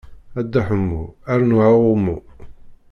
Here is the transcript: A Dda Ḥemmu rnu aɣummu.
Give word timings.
A 0.39 0.41
Dda 0.45 0.61
Ḥemmu 0.67 1.01
rnu 1.39 1.57
aɣummu. 1.67 2.17